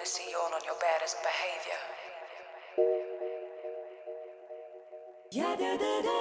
want 0.00 0.08
to 0.08 0.16
see 0.16 0.30
you 0.30 0.38
all 0.38 0.54
on 0.54 0.60
your 0.64 0.76
baddest 0.80 1.16
behavior. 1.20 1.80
Yeah, 5.30 5.56
da 5.56 5.76
da 5.76 6.00
da. 6.00 6.18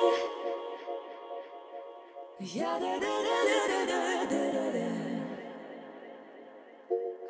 Yeah, 2.41 2.77
da 2.77 3.00
da 3.00 3.16
da 3.23 3.38
da 3.48 3.86
da 3.86 4.41
da 4.52 4.71
da. 4.73 4.88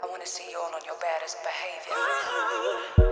I 0.01 0.07
want 0.07 0.21
to 0.23 0.27
see 0.27 0.49
you 0.49 0.57
all 0.57 0.73
on 0.73 0.81
your 0.87 0.97
baddest 0.99 1.37
behavior. 1.43 1.93
Uh-huh. 1.93 3.08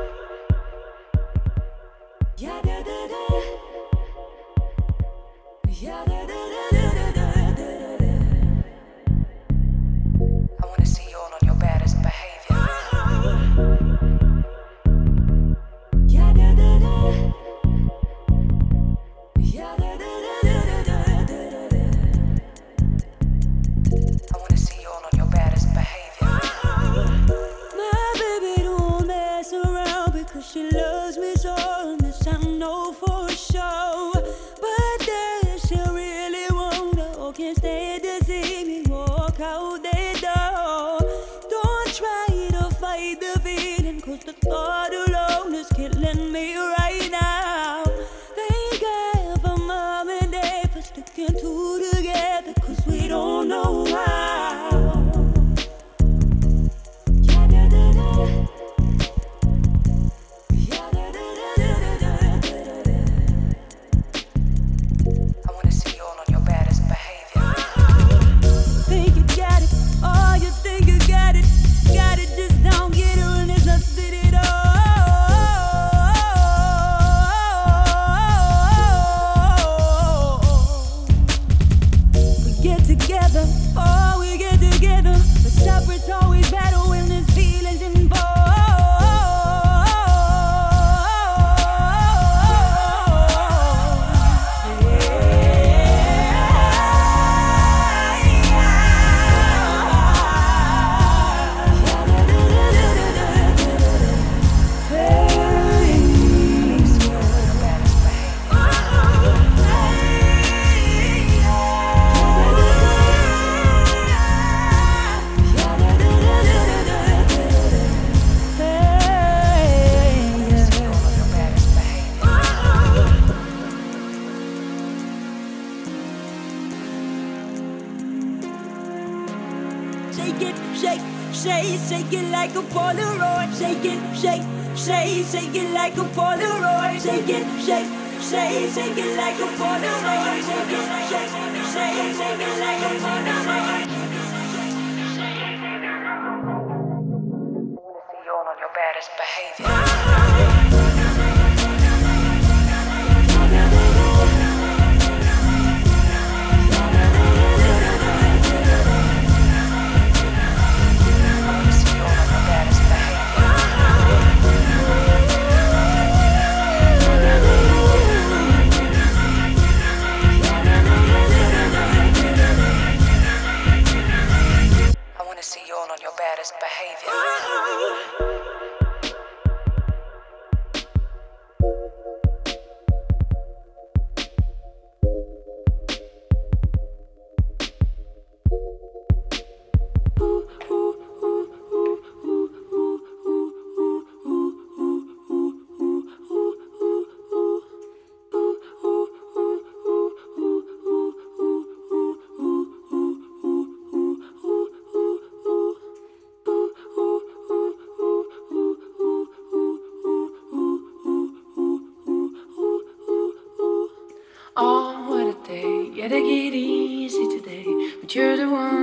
Oh, 214.59 215.05
what 215.07 215.27
a 215.27 215.47
day. 215.47 215.91
Yeah, 215.93 216.07
they 216.07 216.19
get 216.19 216.53
easy 216.55 217.37
today. 217.37 217.63
But 218.01 218.15
you're 218.15 218.35
the 218.37 218.49
one. 218.49 218.76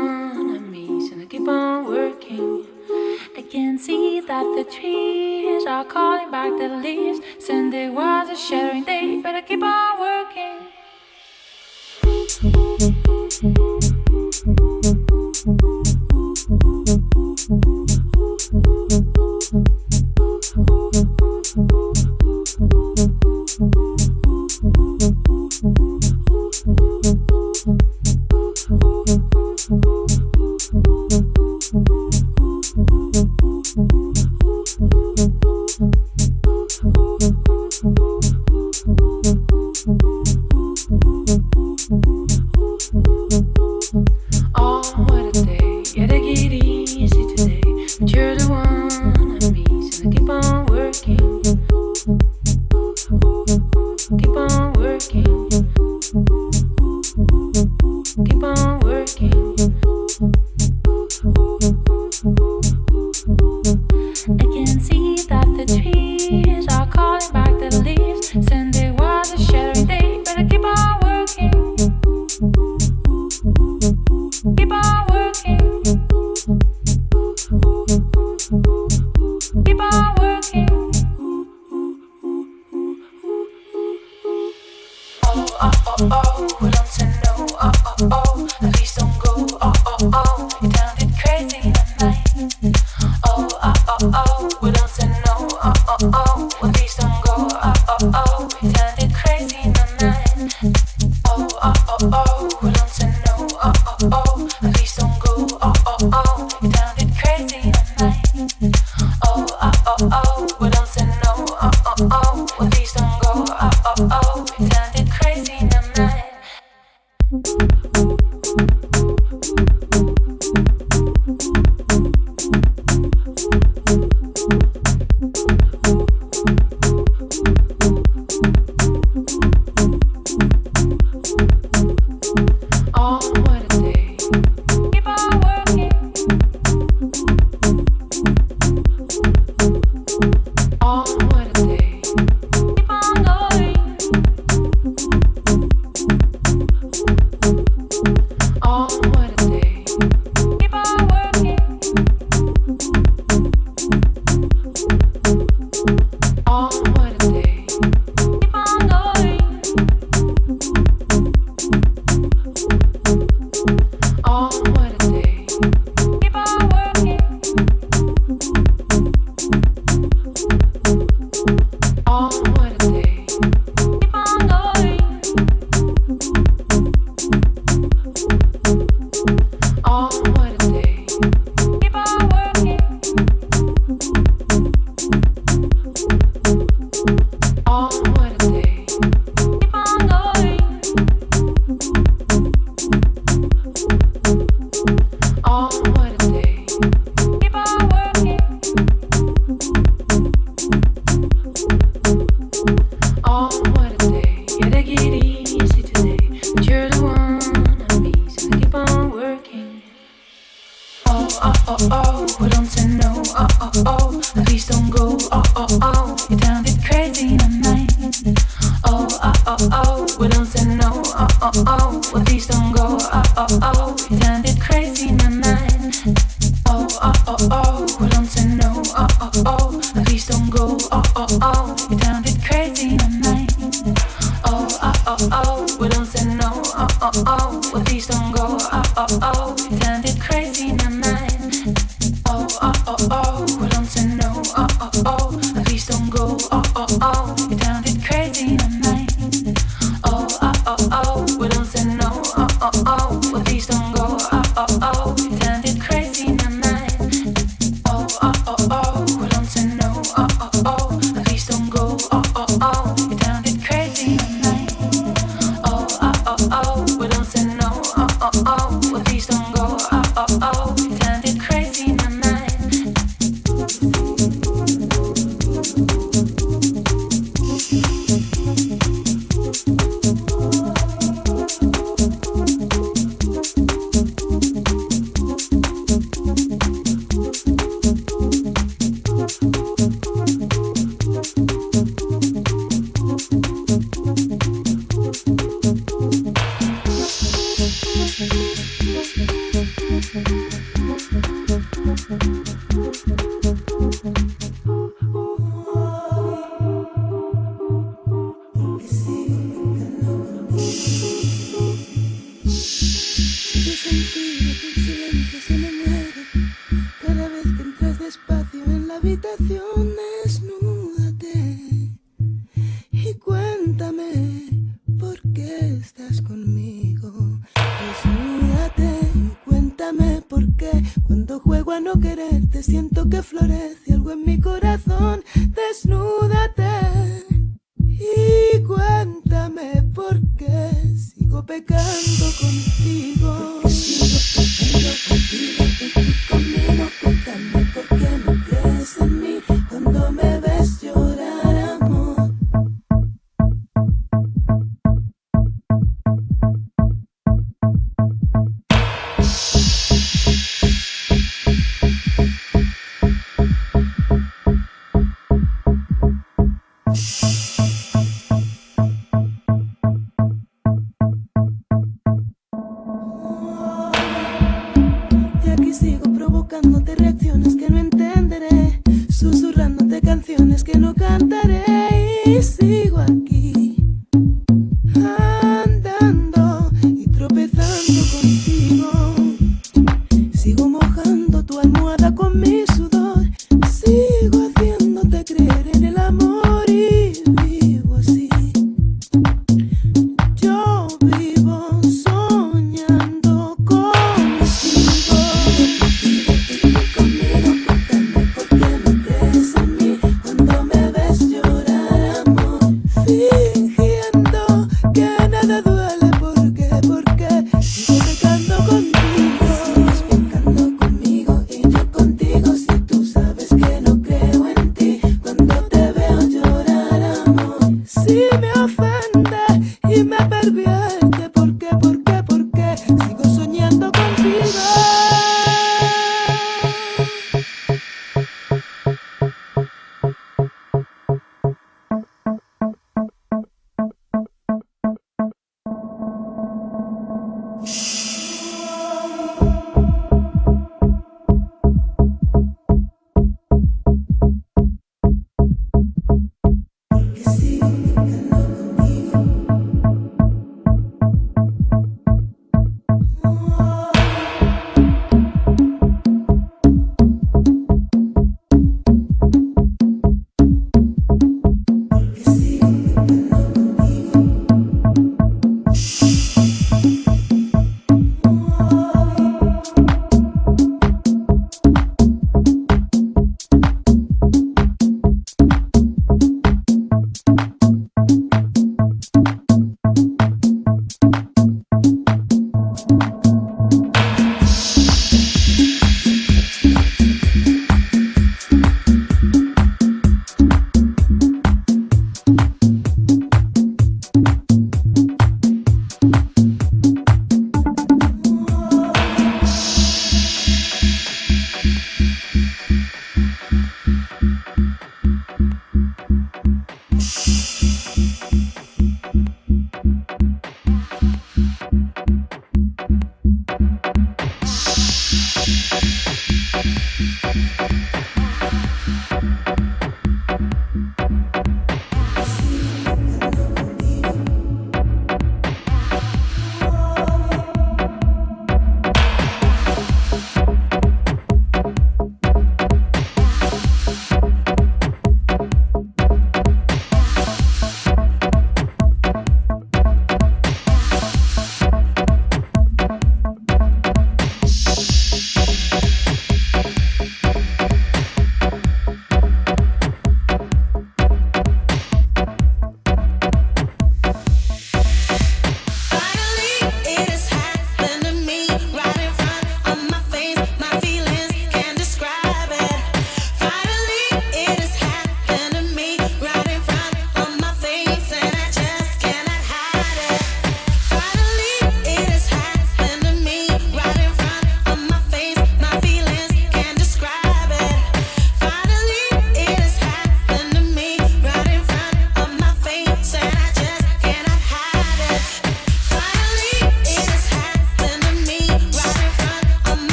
oh, 112.01 112.09
oh, 112.11 112.47
oh 112.61 112.69
these 112.71 113.04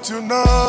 what 0.00 0.08
you 0.08 0.22
know. 0.22 0.59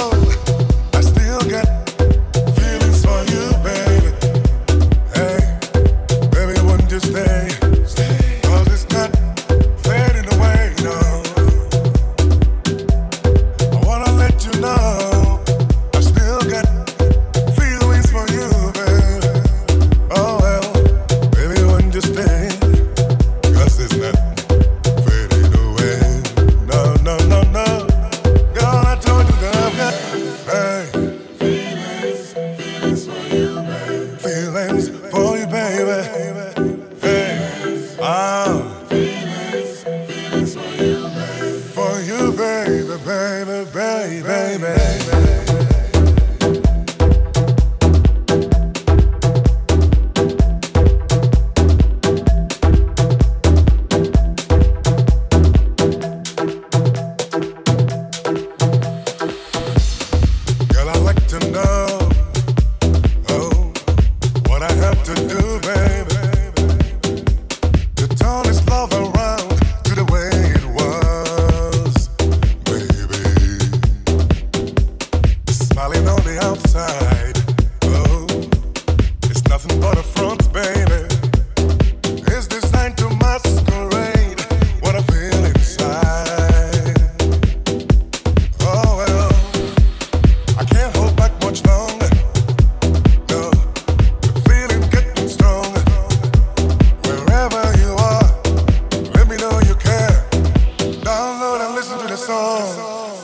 listen 101.81 101.97
to 101.97 102.07
the 102.07 102.15
song. 102.15 103.17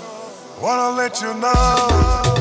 Wanna 0.59 0.97
let 0.97 1.21
you 1.21 1.31
know. 1.35 2.36